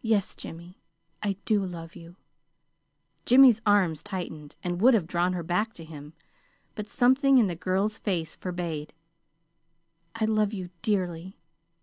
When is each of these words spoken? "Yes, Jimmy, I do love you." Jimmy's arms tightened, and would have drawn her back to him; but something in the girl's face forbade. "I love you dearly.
"Yes, 0.00 0.34
Jimmy, 0.34 0.80
I 1.22 1.34
do 1.44 1.62
love 1.62 1.94
you." 1.94 2.16
Jimmy's 3.26 3.60
arms 3.66 4.02
tightened, 4.02 4.56
and 4.64 4.80
would 4.80 4.94
have 4.94 5.06
drawn 5.06 5.34
her 5.34 5.42
back 5.42 5.74
to 5.74 5.84
him; 5.84 6.14
but 6.74 6.88
something 6.88 7.36
in 7.36 7.48
the 7.48 7.54
girl's 7.54 7.98
face 7.98 8.34
forbade. 8.34 8.94
"I 10.14 10.24
love 10.24 10.54
you 10.54 10.70
dearly. 10.80 11.36